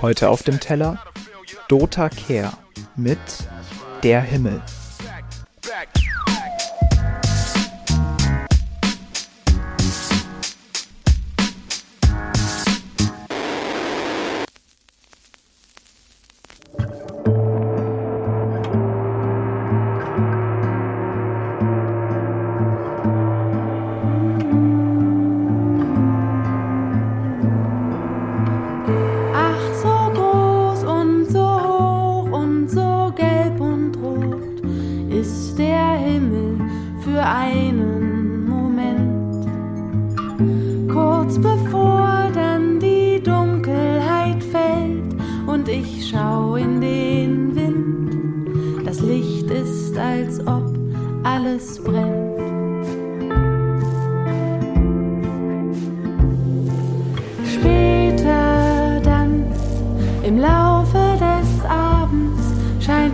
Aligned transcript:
Heute 0.00 0.28
auf 0.30 0.42
dem 0.42 0.60
Teller 0.60 0.98
Dota 1.68 2.08
Care 2.08 2.52
mit 2.96 3.18
Der 4.02 4.20
Himmel. 4.20 4.60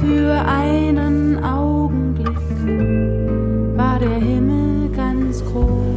für 0.00 0.44
einen 0.46 1.42
Augenblick 1.44 2.36
war 3.76 3.98
der 3.98 4.16
Himmel 4.16 4.90
ganz 4.90 5.44
groß. 5.44 5.93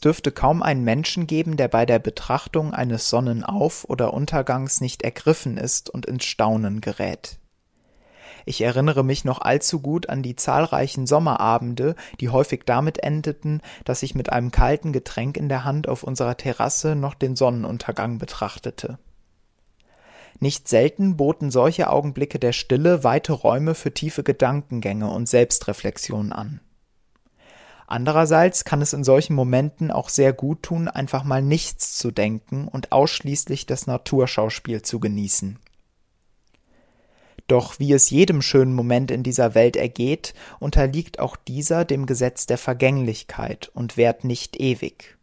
Dürfte 0.00 0.32
kaum 0.32 0.62
einen 0.62 0.84
Menschen 0.84 1.26
geben, 1.26 1.56
der 1.56 1.68
bei 1.68 1.86
der 1.86 1.98
Betrachtung 1.98 2.74
eines 2.74 3.08
Sonnenauf- 3.08 3.84
oder 3.88 4.12
Untergangs 4.12 4.80
nicht 4.80 5.02
ergriffen 5.02 5.56
ist 5.56 5.90
und 5.90 6.06
ins 6.06 6.24
Staunen 6.24 6.80
gerät. 6.80 7.38
Ich 8.44 8.60
erinnere 8.60 9.04
mich 9.04 9.24
noch 9.24 9.40
allzu 9.40 9.80
gut 9.80 10.08
an 10.08 10.22
die 10.22 10.36
zahlreichen 10.36 11.06
Sommerabende, 11.06 11.94
die 12.20 12.28
häufig 12.28 12.62
damit 12.66 13.02
endeten, 13.02 13.60
dass 13.84 14.02
ich 14.02 14.14
mit 14.14 14.32
einem 14.32 14.50
kalten 14.50 14.92
Getränk 14.92 15.36
in 15.36 15.48
der 15.48 15.64
Hand 15.64 15.88
auf 15.88 16.02
unserer 16.02 16.36
Terrasse 16.36 16.96
noch 16.96 17.14
den 17.14 17.36
Sonnenuntergang 17.36 18.18
betrachtete. 18.18 18.98
Nicht 20.40 20.66
selten 20.66 21.16
boten 21.16 21.52
solche 21.52 21.88
Augenblicke 21.88 22.40
der 22.40 22.52
Stille 22.52 23.04
weite 23.04 23.32
Räume 23.32 23.76
für 23.76 23.94
tiefe 23.94 24.24
Gedankengänge 24.24 25.08
und 25.08 25.28
Selbstreflexion 25.28 26.32
an. 26.32 26.60
Andererseits 27.92 28.64
kann 28.64 28.80
es 28.80 28.94
in 28.94 29.04
solchen 29.04 29.34
Momenten 29.34 29.90
auch 29.90 30.08
sehr 30.08 30.32
gut 30.32 30.62
tun, 30.62 30.88
einfach 30.88 31.24
mal 31.24 31.42
nichts 31.42 31.98
zu 31.98 32.10
denken 32.10 32.66
und 32.66 32.90
ausschließlich 32.90 33.66
das 33.66 33.86
Naturschauspiel 33.86 34.80
zu 34.80 34.98
genießen. 34.98 35.58
Doch 37.48 37.78
wie 37.80 37.92
es 37.92 38.08
jedem 38.08 38.40
schönen 38.40 38.72
Moment 38.72 39.10
in 39.10 39.22
dieser 39.22 39.54
Welt 39.54 39.76
ergeht, 39.76 40.32
unterliegt 40.58 41.18
auch 41.18 41.36
dieser 41.36 41.84
dem 41.84 42.06
Gesetz 42.06 42.46
der 42.46 42.56
Vergänglichkeit 42.56 43.70
und 43.74 43.98
währt 43.98 44.24
nicht 44.24 44.58
ewig. 44.58 45.18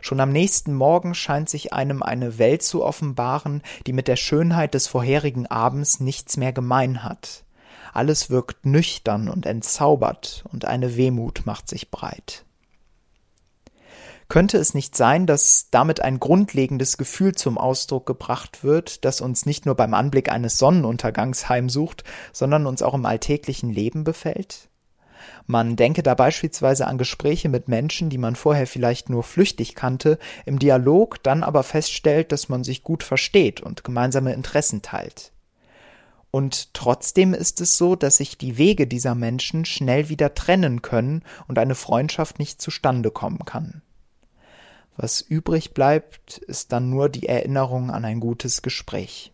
Schon 0.00 0.18
am 0.18 0.32
nächsten 0.32 0.74
Morgen 0.74 1.14
scheint 1.14 1.48
sich 1.48 1.72
einem 1.72 2.02
eine 2.02 2.38
Welt 2.38 2.64
zu 2.64 2.82
offenbaren, 2.82 3.62
die 3.86 3.92
mit 3.92 4.08
der 4.08 4.16
Schönheit 4.16 4.74
des 4.74 4.88
vorherigen 4.88 5.46
Abends 5.46 6.00
nichts 6.00 6.36
mehr 6.38 6.52
gemein 6.52 7.04
hat. 7.04 7.44
Alles 7.94 8.28
wirkt 8.28 8.66
nüchtern 8.66 9.28
und 9.28 9.46
entzaubert, 9.46 10.44
und 10.52 10.64
eine 10.64 10.96
Wehmut 10.96 11.42
macht 11.44 11.68
sich 11.68 11.92
breit. 11.92 12.44
Könnte 14.28 14.58
es 14.58 14.74
nicht 14.74 14.96
sein, 14.96 15.26
dass 15.26 15.68
damit 15.70 16.00
ein 16.00 16.18
grundlegendes 16.18 16.96
Gefühl 16.96 17.36
zum 17.36 17.56
Ausdruck 17.56 18.04
gebracht 18.04 18.64
wird, 18.64 19.04
das 19.04 19.20
uns 19.20 19.46
nicht 19.46 19.64
nur 19.64 19.76
beim 19.76 19.94
Anblick 19.94 20.28
eines 20.28 20.58
Sonnenuntergangs 20.58 21.48
heimsucht, 21.48 22.02
sondern 22.32 22.66
uns 22.66 22.82
auch 22.82 22.94
im 22.94 23.06
alltäglichen 23.06 23.70
Leben 23.70 24.02
befällt? 24.02 24.70
Man 25.46 25.76
denke 25.76 26.02
da 26.02 26.16
beispielsweise 26.16 26.88
an 26.88 26.98
Gespräche 26.98 27.48
mit 27.48 27.68
Menschen, 27.68 28.10
die 28.10 28.18
man 28.18 28.34
vorher 28.34 28.66
vielleicht 28.66 29.08
nur 29.08 29.22
flüchtig 29.22 29.76
kannte, 29.76 30.18
im 30.46 30.58
Dialog 30.58 31.22
dann 31.22 31.44
aber 31.44 31.62
feststellt, 31.62 32.32
dass 32.32 32.48
man 32.48 32.64
sich 32.64 32.82
gut 32.82 33.04
versteht 33.04 33.60
und 33.60 33.84
gemeinsame 33.84 34.32
Interessen 34.32 34.82
teilt. 34.82 35.30
Und 36.34 36.74
trotzdem 36.74 37.32
ist 37.32 37.60
es 37.60 37.76
so, 37.76 37.94
dass 37.94 38.16
sich 38.16 38.36
die 38.36 38.58
Wege 38.58 38.88
dieser 38.88 39.14
Menschen 39.14 39.64
schnell 39.64 40.08
wieder 40.08 40.34
trennen 40.34 40.82
können 40.82 41.22
und 41.46 41.60
eine 41.60 41.76
Freundschaft 41.76 42.40
nicht 42.40 42.60
zustande 42.60 43.12
kommen 43.12 43.44
kann. 43.44 43.82
Was 44.96 45.20
übrig 45.20 45.74
bleibt, 45.74 46.38
ist 46.38 46.72
dann 46.72 46.90
nur 46.90 47.08
die 47.08 47.28
Erinnerung 47.28 47.92
an 47.92 48.04
ein 48.04 48.18
gutes 48.18 48.62
Gespräch. 48.62 49.32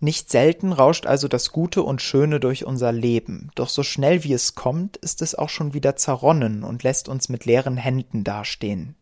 Nicht 0.00 0.28
selten 0.28 0.72
rauscht 0.72 1.06
also 1.06 1.28
das 1.28 1.52
Gute 1.52 1.84
und 1.84 2.02
Schöne 2.02 2.40
durch 2.40 2.64
unser 2.64 2.90
Leben, 2.90 3.52
doch 3.54 3.68
so 3.68 3.84
schnell 3.84 4.24
wie 4.24 4.32
es 4.32 4.56
kommt, 4.56 4.96
ist 4.96 5.22
es 5.22 5.36
auch 5.36 5.50
schon 5.50 5.72
wieder 5.72 5.94
zerronnen 5.94 6.64
und 6.64 6.82
lässt 6.82 7.08
uns 7.08 7.28
mit 7.28 7.44
leeren 7.44 7.76
Händen 7.76 8.24
dastehen. 8.24 8.96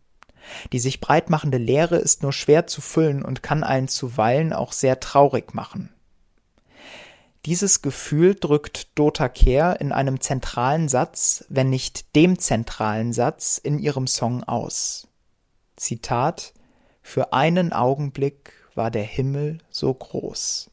Die 0.72 0.78
sich 0.78 1.00
breitmachende 1.00 1.58
Leere 1.58 1.96
ist 1.96 2.22
nur 2.22 2.32
schwer 2.32 2.66
zu 2.66 2.80
füllen 2.80 3.24
und 3.24 3.42
kann 3.42 3.64
einen 3.64 3.88
zuweilen 3.88 4.52
auch 4.52 4.72
sehr 4.72 5.00
traurig 5.00 5.54
machen. 5.54 5.90
Dieses 7.46 7.82
Gefühl 7.82 8.34
drückt 8.34 8.98
Dota 8.98 9.28
Kehr 9.28 9.80
in 9.80 9.92
einem 9.92 10.20
zentralen 10.20 10.88
Satz, 10.88 11.44
wenn 11.48 11.70
nicht 11.70 12.14
dem 12.14 12.38
zentralen 12.38 13.12
Satz 13.12 13.58
in 13.58 13.78
ihrem 13.78 14.06
Song 14.06 14.44
aus. 14.44 15.08
Zitat 15.76 16.52
Für 17.00 17.32
einen 17.32 17.72
Augenblick 17.72 18.52
war 18.74 18.90
der 18.90 19.04
Himmel 19.04 19.58
so 19.70 19.94
groß. 19.94 20.70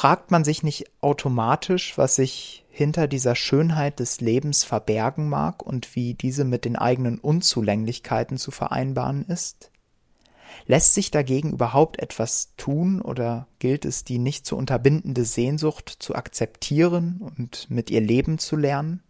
Fragt 0.00 0.30
man 0.30 0.44
sich 0.44 0.62
nicht 0.62 0.86
automatisch, 1.02 1.98
was 1.98 2.14
sich 2.14 2.64
hinter 2.70 3.06
dieser 3.06 3.34
Schönheit 3.34 4.00
des 4.00 4.22
Lebens 4.22 4.64
verbergen 4.64 5.28
mag 5.28 5.62
und 5.62 5.94
wie 5.94 6.14
diese 6.14 6.46
mit 6.46 6.64
den 6.64 6.76
eigenen 6.76 7.18
Unzulänglichkeiten 7.18 8.38
zu 8.38 8.50
vereinbaren 8.50 9.26
ist? 9.26 9.70
Lässt 10.64 10.94
sich 10.94 11.10
dagegen 11.10 11.52
überhaupt 11.52 11.98
etwas 11.98 12.54
tun 12.56 13.02
oder 13.02 13.46
gilt 13.58 13.84
es, 13.84 14.02
die 14.02 14.16
nicht 14.16 14.46
zu 14.46 14.56
unterbindende 14.56 15.26
Sehnsucht 15.26 15.94
zu 15.98 16.14
akzeptieren 16.14 17.20
und 17.20 17.70
mit 17.70 17.90
ihr 17.90 18.00
leben 18.00 18.38
zu 18.38 18.56
lernen? 18.56 19.02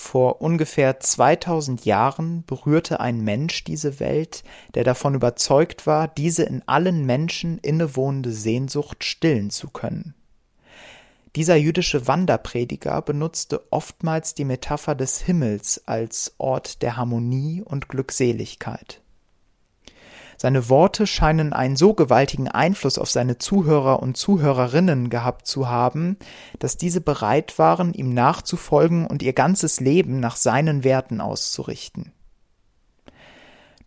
Vor 0.00 0.40
ungefähr 0.40 1.00
2000 1.00 1.84
Jahren 1.84 2.44
berührte 2.46 3.00
ein 3.00 3.20
Mensch 3.20 3.64
diese 3.64 3.98
Welt, 3.98 4.44
der 4.74 4.84
davon 4.84 5.16
überzeugt 5.16 5.88
war, 5.88 6.06
diese 6.06 6.44
in 6.44 6.62
allen 6.66 7.04
Menschen 7.04 7.58
innewohnende 7.58 8.30
Sehnsucht 8.30 9.02
stillen 9.02 9.50
zu 9.50 9.68
können. 9.68 10.14
Dieser 11.34 11.56
jüdische 11.56 12.06
Wanderprediger 12.06 13.02
benutzte 13.02 13.70
oftmals 13.72 14.34
die 14.34 14.44
Metapher 14.44 14.94
des 14.94 15.20
Himmels 15.20 15.82
als 15.86 16.32
Ort 16.38 16.80
der 16.80 16.96
Harmonie 16.96 17.60
und 17.62 17.88
Glückseligkeit. 17.88 19.02
Seine 20.40 20.68
Worte 20.68 21.08
scheinen 21.08 21.52
einen 21.52 21.74
so 21.74 21.94
gewaltigen 21.94 22.46
Einfluss 22.46 22.96
auf 22.96 23.10
seine 23.10 23.38
Zuhörer 23.38 24.00
und 24.00 24.16
Zuhörerinnen 24.16 25.10
gehabt 25.10 25.48
zu 25.48 25.68
haben, 25.68 26.16
dass 26.60 26.76
diese 26.76 27.00
bereit 27.00 27.58
waren, 27.58 27.92
ihm 27.92 28.14
nachzufolgen 28.14 29.08
und 29.08 29.20
ihr 29.20 29.32
ganzes 29.32 29.80
Leben 29.80 30.20
nach 30.20 30.36
seinen 30.36 30.84
Werten 30.84 31.20
auszurichten. 31.20 32.12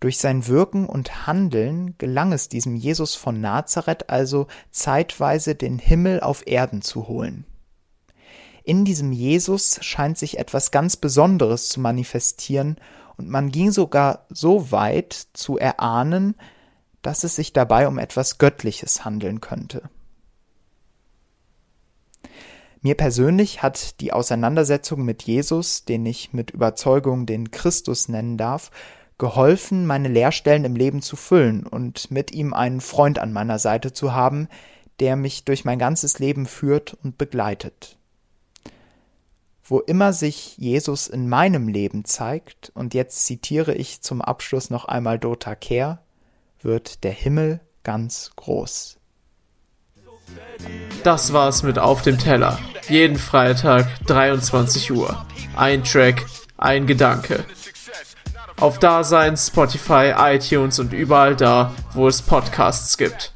Durch 0.01 0.18
sein 0.18 0.48
Wirken 0.48 0.88
und 0.88 1.25
Handeln 1.25 1.95
gelang 1.98 2.33
es 2.33 2.50
diesem 2.50 2.75
Jesus 2.75 3.15
von 3.15 3.39
Nazareth 3.39 4.09
also 4.09 4.48
zeitweise 4.71 5.56
den 5.56 5.80
Himmel 5.80 6.19
auf 6.19 6.45
Erden 6.48 6.81
zu 6.81 7.07
holen. 7.07 7.45
In 8.63 8.83
diesem 8.83 9.12
Jesus 9.12 9.80
scheint 9.81 10.18
sich 10.18 10.38
etwas 10.38 10.71
ganz 10.71 10.98
Besonderes 10.98 11.69
zu 11.69 11.80
manifestieren, 11.80 12.75
und 13.22 13.30
man 13.30 13.52
ging 13.52 13.72
sogar 13.72 14.26
so 14.30 14.72
weit 14.72 15.14
zu 15.34 15.60
erahnen, 15.60 16.36
dass 17.04 17.24
es 17.24 17.36
sich 17.36 17.54
dabei 17.54 17.88
um 17.88 18.00
etwas 18.00 18.40
Göttliches 18.40 19.06
handeln 19.06 19.42
könnte. 19.42 19.90
Mir 22.82 22.96
persönlich 22.96 23.62
hat 23.62 24.02
die 24.02 24.12
Auseinandersetzung 24.12 25.06
mit 25.06 25.22
Jesus, 25.22 25.86
den 25.86 26.04
ich 26.08 26.34
mit 26.34 26.50
Überzeugung 26.50 27.28
den 27.28 27.52
Christus 27.52 28.10
nennen 28.10 28.38
darf, 28.38 28.72
geholfen, 29.20 29.86
meine 29.86 30.08
Leerstellen 30.08 30.66
im 30.66 30.76
Leben 30.76 31.04
zu 31.04 31.16
füllen 31.16 31.68
und 31.68 32.10
mit 32.10 32.32
ihm 32.32 32.56
einen 32.56 32.82
Freund 32.82 33.20
an 33.20 33.34
meiner 33.34 33.60
Seite 33.60 33.94
zu 33.94 34.14
haben, 34.14 34.48
der 35.00 35.16
mich 35.16 35.46
durch 35.46 35.64
mein 35.64 35.78
ganzes 35.78 36.18
Leben 36.18 36.48
führt 36.48 36.98
und 37.04 37.20
begleitet. 37.20 38.00
Wo 39.72 39.80
immer 39.80 40.12
sich 40.12 40.58
Jesus 40.58 41.08
in 41.08 41.30
meinem 41.30 41.70
Leben 41.70 42.04
zeigt, 42.04 42.74
und 42.76 42.94
jetzt 42.94 43.26
zitiere 43.26 43.74
ich 43.74 44.02
zum 44.02 44.22
Abschluss 44.22 44.70
noch 44.70 44.84
einmal 44.84 45.18
Dota 45.18 45.56
Kehr, 45.56 46.02
wird 46.62 47.06
der 47.06 47.14
Himmel 47.14 47.62
ganz 47.82 48.32
groß. 48.36 48.98
Das 51.06 51.32
war's 51.32 51.64
mit 51.64 51.80
Auf 51.80 52.02
dem 52.02 52.20
Teller. 52.20 52.60
Jeden 52.90 53.16
Freitag 53.16 53.88
23 54.08 54.92
Uhr. 54.92 55.26
Ein 55.56 55.86
Track, 55.86 56.26
ein 56.58 56.86
Gedanke 56.86 57.46
auf 58.62 58.78
Dasein, 58.78 59.36
Spotify, 59.38 60.14
iTunes 60.16 60.78
und 60.80 60.94
überall 60.94 61.36
da, 61.36 61.74
wo 61.94 62.08
es 62.08 62.22
Podcasts 62.22 62.96
gibt. 62.96 63.34